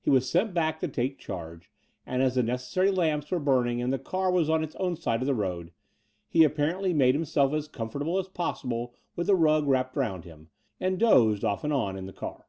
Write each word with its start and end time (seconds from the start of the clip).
He 0.00 0.10
was 0.10 0.28
sent 0.28 0.52
back 0.52 0.80
to 0.80 0.88
take 0.88 1.20
charge; 1.20 1.70
and, 2.04 2.22
as 2.22 2.34
the 2.34 2.42
necessary 2.42 2.90
lamps 2.90 3.30
were 3.30 3.38
burning 3.38 3.80
and 3.80 3.92
the 3.92 4.00
car 4.00 4.28
was 4.32 4.50
on 4.50 4.64
its 4.64 4.74
own 4.80 4.96
side 4.96 5.20
of 5.20 5.28
the 5.28 5.32
road, 5.36 5.70
he 6.28 6.42
apparently 6.42 6.92
made 6.92 7.14
himself 7.14 7.52
as 7.52 7.68
comfortable 7.68 8.18
as 8.18 8.26
possible 8.26 8.92
with 9.14 9.28
the 9.28 9.36
rug 9.36 9.68
wrapped 9.68 9.94
round 9.94 10.24
him, 10.24 10.48
and 10.80 10.98
dozed 10.98 11.44
off 11.44 11.62
and 11.62 11.72
on 11.72 11.96
in 11.96 12.06
the 12.06 12.12
car. 12.12 12.48